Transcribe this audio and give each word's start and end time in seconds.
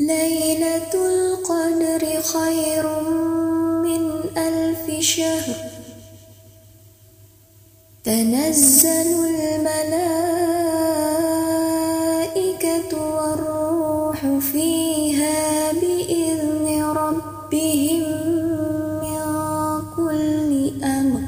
ليلة 0.00 0.92
القدر 0.94 2.22
خير 2.22 3.00
من 3.82 4.10
ألف 4.36 5.00
شهر. 5.00 5.54
تنزل 8.04 9.08
الملائكة 9.54 9.94
والروح 12.92 14.20
فيها 14.52 15.72
بإذن 15.72 16.82
ربهم 16.82 18.02
من 19.02 19.22
كل 19.96 20.84
أمر. 20.84 21.22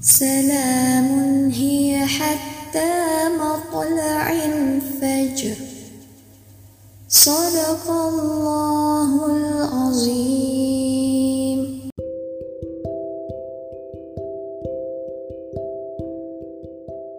سلام 0.00 1.08
هي 1.50 2.06
حتى 2.06 2.99
Sadaqallahul 7.20 9.44
azim. 9.92 11.60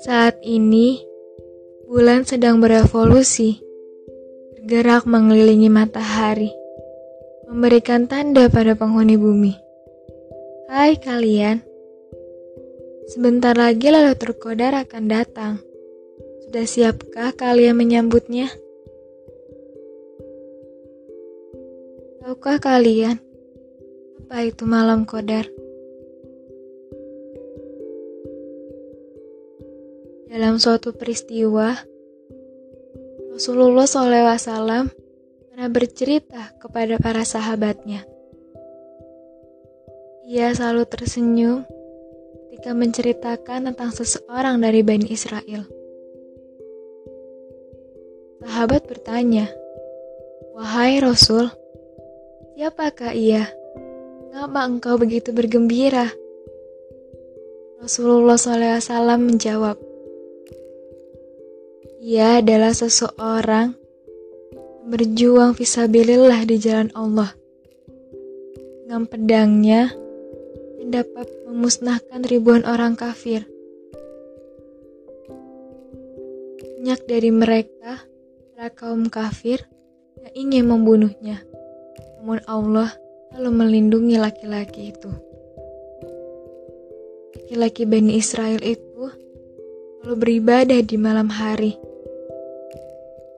Saat 0.00 0.40
ini, 0.40 0.96
bulan 1.84 2.24
sedang 2.24 2.64
berevolusi, 2.64 3.60
bergerak 4.56 5.04
mengelilingi 5.04 5.68
matahari, 5.68 6.48
memberikan 7.52 8.08
tanda 8.08 8.48
pada 8.48 8.72
penghuni 8.72 9.20
bumi. 9.20 9.52
Hai 10.72 10.96
kalian, 10.96 11.60
sebentar 13.12 13.52
lagi 13.52 13.92
lalu 13.92 14.16
terkodar 14.16 14.72
akan 14.72 15.04
datang. 15.04 15.60
Sudah 16.48 16.64
siapkah 16.64 17.36
kalian 17.36 17.76
menyambutnya? 17.76 18.61
Tahukah 22.32 22.64
kalian 22.64 23.20
apa 24.24 24.48
itu 24.48 24.64
malam 24.64 25.04
kodar? 25.04 25.44
Dalam 30.32 30.56
suatu 30.56 30.96
peristiwa, 30.96 31.76
Rasulullah 33.36 33.84
SAW 33.84 34.88
pernah 35.44 35.68
bercerita 35.68 36.56
kepada 36.56 36.96
para 36.96 37.20
sahabatnya. 37.20 38.08
Ia 40.24 40.56
selalu 40.56 40.88
tersenyum 40.88 41.68
ketika 42.48 42.72
menceritakan 42.72 43.68
tentang 43.68 43.92
seseorang 43.92 44.56
dari 44.56 44.80
Bani 44.80 45.04
Israel. 45.12 45.68
Sahabat 48.40 48.88
bertanya, 48.88 49.52
"Wahai 50.56 50.96
Rasul, 50.96 51.60
siapakah 52.54 53.12
ia? 53.16 53.48
Mengapa 54.30 54.60
engkau 54.68 54.94
begitu 54.96 55.32
bergembira?" 55.32 56.12
Rasulullah 57.82 58.38
SAW 58.38 59.18
menjawab, 59.18 59.74
ia 61.98 62.38
adalah 62.38 62.70
seseorang 62.70 63.74
yang 64.54 64.86
berjuang 64.86 65.54
visabilillah 65.58 66.46
di 66.46 66.62
jalan 66.62 66.94
Allah. 66.94 67.34
Dengan 68.86 69.02
pedangnya, 69.06 69.90
yang 70.78 70.90
dapat 70.94 71.26
memusnahkan 71.46 72.22
ribuan 72.26 72.62
orang 72.62 72.94
kafir. 72.94 73.46
Banyak 76.78 77.00
dari 77.06 77.30
mereka 77.34 78.02
adalah 78.54 78.70
kaum 78.74 79.10
kafir 79.10 79.66
yang 80.22 80.34
ingin 80.34 80.64
membunuhnya. 80.70 81.42
Namun 82.22 82.38
Allah 82.46 82.86
lalu 83.34 83.50
melindungi 83.50 84.14
laki-laki 84.14 84.94
itu. 84.94 85.10
Laki-laki 87.34 87.82
Bani 87.82 88.14
Israel 88.14 88.62
itu 88.62 89.10
lalu 90.06 90.14
beribadah 90.22 90.78
di 90.86 90.94
malam 90.94 91.26
hari 91.26 91.74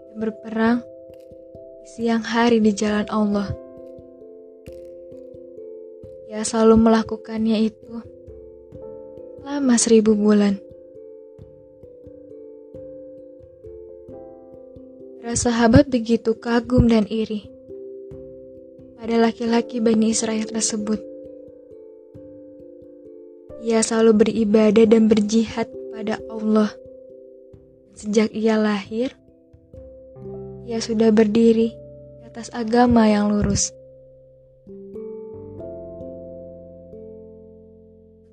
dan 0.00 0.16
berperang 0.16 0.80
di 1.84 1.88
siang 1.92 2.24
hari 2.24 2.64
di 2.64 2.72
jalan 2.72 3.04
Allah. 3.12 3.52
Ia 6.32 6.40
selalu 6.40 6.80
melakukannya 6.80 7.60
itu 7.60 8.00
selama 9.44 9.76
seribu 9.76 10.16
bulan. 10.16 10.56
Para 15.20 15.36
sahabat 15.36 15.92
begitu 15.92 16.32
kagum 16.40 16.88
dan 16.88 17.04
iri 17.12 17.59
pada 19.00 19.16
laki-laki 19.16 19.80
Bani 19.80 20.12
Israel 20.12 20.44
tersebut. 20.44 21.00
Ia 23.64 23.80
selalu 23.80 24.28
beribadah 24.28 24.84
dan 24.84 25.08
berjihad 25.08 25.72
kepada 25.72 26.20
Allah. 26.28 26.68
Sejak 27.96 28.28
ia 28.36 28.60
lahir, 28.60 29.16
ia 30.68 30.84
sudah 30.84 31.08
berdiri 31.16 31.72
di 31.72 32.22
atas 32.28 32.52
agama 32.52 33.08
yang 33.08 33.32
lurus. 33.32 33.72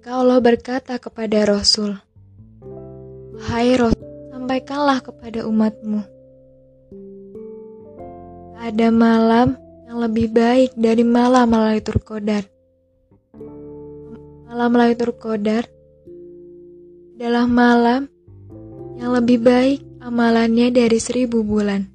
Maka 0.03 0.09
Allah 0.19 0.39
berkata 0.44 0.99
kepada 0.99 1.47
Rasul, 1.47 1.95
Wahai 3.39 3.72
Rasul, 3.79 4.07
sampaikanlah 4.35 4.99
kepada 4.99 5.47
umatmu. 5.47 6.03
Ada 8.59 8.91
malam 8.91 9.66
yang 9.87 10.03
lebih 10.03 10.27
baik 10.35 10.75
dari 10.75 11.07
malam 11.07 11.55
Lailatul 11.55 12.03
Qadar. 12.03 12.43
Malam 14.51 14.71
Lailatul 14.75 15.15
Qadar 15.15 15.63
adalah 17.15 17.47
malam 17.47 18.11
yang 18.99 19.15
lebih 19.15 19.39
baik 19.39 19.79
amalannya 20.03 20.75
dari 20.75 20.99
seribu 20.99 21.39
bulan. 21.39 21.87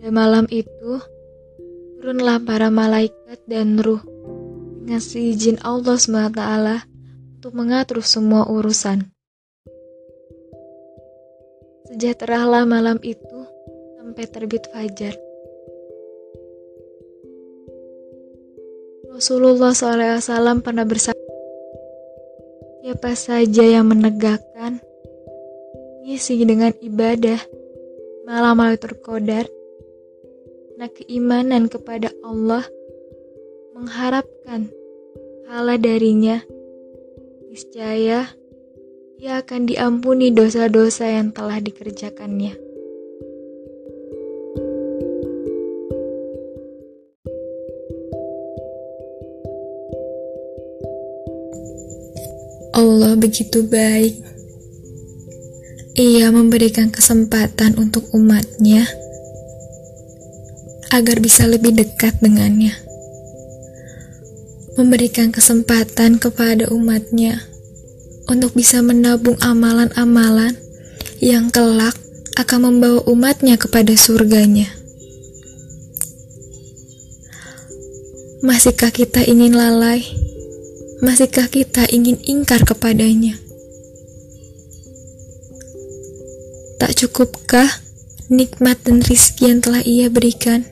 Dan 0.00 0.12
malam 0.16 0.48
itu, 0.48 1.00
turunlah 2.00 2.40
para 2.40 2.72
malaikat 2.72 3.44
dan 3.44 3.76
ruh 3.80 4.00
dengan 4.80 5.00
seizin 5.00 5.60
Allah 5.60 5.96
SWT 6.00 6.40
untuk 7.40 7.52
mengatur 7.52 8.00
semua 8.00 8.48
urusan. 8.48 9.12
Sejahteralah 11.88 12.64
malam 12.64 12.96
itu 13.04 13.33
sampai 14.14 14.30
terbit 14.30 14.62
fajar. 14.70 15.10
Rasulullah 19.10 19.74
SAW 19.74 20.62
pernah 20.62 20.86
bersabda, 20.86 21.34
Siapa 22.86 23.10
saja 23.18 23.66
yang 23.66 23.90
menegakkan, 23.90 24.78
ngisi 26.06 26.46
dengan 26.46 26.70
ibadah, 26.78 27.42
malam 28.22 28.62
Lailatul 28.62 28.94
Qadar, 29.02 29.50
karena 29.50 30.86
keimanan 30.94 31.66
kepada 31.66 32.14
Allah, 32.22 32.62
mengharapkan 33.74 34.70
pahala 35.42 35.74
darinya, 35.74 36.38
niscaya 37.50 38.30
ia 39.18 39.32
akan 39.42 39.66
diampuni 39.66 40.30
dosa-dosa 40.30 41.10
yang 41.10 41.34
telah 41.34 41.58
dikerjakannya. 41.58 42.63
Allah 52.74 53.14
begitu 53.14 53.62
baik. 53.62 54.18
Ia 55.94 56.34
memberikan 56.34 56.90
kesempatan 56.90 57.78
untuk 57.78 58.10
umatnya 58.10 58.82
agar 60.90 61.22
bisa 61.22 61.46
lebih 61.46 61.70
dekat 61.78 62.18
dengannya. 62.18 62.74
memberikan 64.74 65.30
kesempatan 65.30 66.18
kepada 66.18 66.66
umatnya 66.74 67.46
untuk 68.26 68.58
bisa 68.58 68.82
menabung 68.82 69.38
amalan-amalan 69.38 70.58
yang 71.22 71.46
kelak 71.54 71.94
akan 72.34 72.58
membawa 72.74 73.06
umatnya 73.06 73.54
kepada 73.54 73.94
surganya. 73.94 74.66
Masihkah 78.42 78.90
kita 78.90 79.22
ingin 79.22 79.54
lalai? 79.54 80.23
Masihkah 81.02 81.50
kita 81.50 81.90
ingin 81.90 82.20
ingkar 82.22 82.62
kepadanya? 82.62 83.34
Tak 86.78 86.94
cukupkah 86.94 87.66
nikmat 88.30 88.78
dan 88.86 89.02
rizki 89.02 89.50
yang 89.50 89.58
telah 89.58 89.82
ia 89.82 90.06
berikan? 90.12 90.62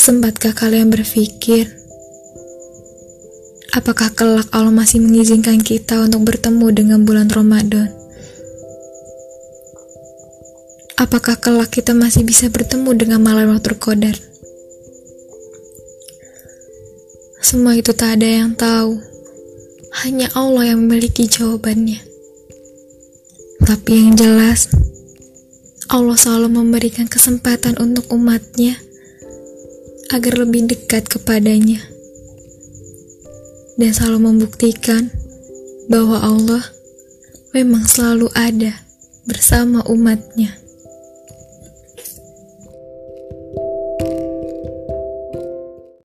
Sempatkah 0.00 0.56
kalian 0.56 0.88
berpikir, 0.88 1.70
apakah 3.76 4.10
kelak 4.16 4.48
Allah 4.50 4.72
masih 4.72 4.98
mengizinkan 4.98 5.60
kita 5.60 6.02
untuk 6.02 6.26
bertemu 6.26 6.66
dengan 6.72 6.98
bulan 7.06 7.28
Ramadan? 7.28 7.92
Apakah 10.96 11.36
kelak 11.36 11.72
kita 11.72 11.96
masih 11.96 12.24
bisa 12.24 12.48
bertemu 12.48 12.96
dengan 12.96 13.20
malam 13.24 13.52
waktu 13.56 13.76
qadar? 13.76 14.29
Semua 17.40 17.72
itu 17.74 17.96
tak 17.96 18.20
ada 18.20 18.28
yang 18.28 18.52
tahu. 18.52 19.00
Hanya 20.04 20.28
Allah 20.36 20.76
yang 20.76 20.84
memiliki 20.86 21.26
jawabannya. 21.26 21.98
Tapi 23.64 23.90
yang 23.96 24.14
jelas, 24.14 24.70
Allah 25.90 26.14
selalu 26.14 26.62
memberikan 26.62 27.10
kesempatan 27.10 27.80
untuk 27.80 28.06
umatnya 28.14 28.78
agar 30.12 30.44
lebih 30.44 30.68
dekat 30.68 31.08
kepadanya 31.08 31.80
dan 33.80 33.96
selalu 33.96 34.28
membuktikan 34.28 35.08
bahwa 35.88 36.20
Allah 36.20 36.62
memang 37.56 37.88
selalu 37.88 38.28
ada 38.36 38.76
bersama 39.24 39.80
umatnya. 39.88 40.59